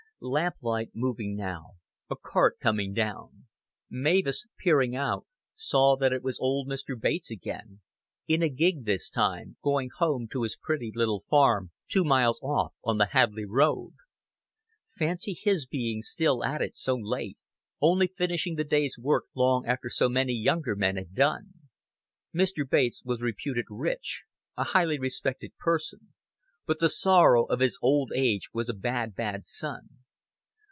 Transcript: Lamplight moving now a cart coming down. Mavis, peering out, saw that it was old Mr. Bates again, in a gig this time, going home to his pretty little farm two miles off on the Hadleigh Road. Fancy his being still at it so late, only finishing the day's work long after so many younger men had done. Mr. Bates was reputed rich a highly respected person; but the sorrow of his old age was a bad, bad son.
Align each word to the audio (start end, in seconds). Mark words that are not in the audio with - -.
Lamplight 0.23 0.91
moving 0.93 1.35
now 1.35 1.77
a 2.07 2.15
cart 2.15 2.59
coming 2.59 2.93
down. 2.93 3.47
Mavis, 3.89 4.45
peering 4.59 4.95
out, 4.95 5.25
saw 5.55 5.95
that 5.97 6.13
it 6.13 6.21
was 6.21 6.37
old 6.37 6.67
Mr. 6.67 6.93
Bates 6.95 7.31
again, 7.31 7.81
in 8.27 8.43
a 8.43 8.47
gig 8.49 8.85
this 8.85 9.09
time, 9.09 9.57
going 9.63 9.89
home 9.97 10.27
to 10.31 10.43
his 10.43 10.55
pretty 10.55 10.91
little 10.93 11.21
farm 11.27 11.71
two 11.87 12.03
miles 12.03 12.39
off 12.43 12.75
on 12.83 12.99
the 12.99 13.07
Hadleigh 13.07 13.47
Road. 13.49 13.93
Fancy 14.95 15.33
his 15.33 15.65
being 15.65 16.03
still 16.03 16.43
at 16.43 16.61
it 16.61 16.77
so 16.77 16.95
late, 16.95 17.39
only 17.81 18.05
finishing 18.05 18.53
the 18.57 18.63
day's 18.63 18.99
work 18.99 19.23
long 19.33 19.65
after 19.65 19.89
so 19.89 20.07
many 20.07 20.33
younger 20.33 20.75
men 20.75 20.97
had 20.97 21.15
done. 21.15 21.51
Mr. 22.31 22.63
Bates 22.69 23.01
was 23.03 23.23
reputed 23.23 23.65
rich 23.71 24.21
a 24.55 24.65
highly 24.65 24.99
respected 24.99 25.57
person; 25.57 26.13
but 26.67 26.77
the 26.79 26.89
sorrow 26.89 27.45
of 27.45 27.59
his 27.59 27.79
old 27.81 28.11
age 28.13 28.51
was 28.53 28.69
a 28.69 28.75
bad, 28.75 29.15
bad 29.15 29.47
son. 29.47 29.89